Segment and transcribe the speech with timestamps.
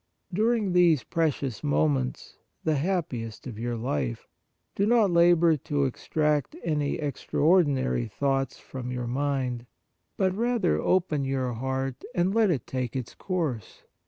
[0.33, 4.27] During these precious moments, the happiest of your life,
[4.73, 9.67] do not labour to extract any extra ordinary thoughts from your mind;
[10.17, 13.83] but rather open your heart and let it take its course.